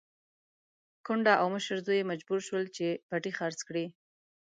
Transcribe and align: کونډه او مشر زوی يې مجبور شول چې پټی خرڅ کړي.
کونډه 1.05 1.33
او 1.41 1.47
مشر 1.55 1.77
زوی 1.85 1.97
يې 2.01 2.09
مجبور 2.11 2.39
شول 2.47 2.65
چې 2.75 2.85
پټی 3.09 3.31
خرڅ 3.37 3.59
کړي. 3.67 3.85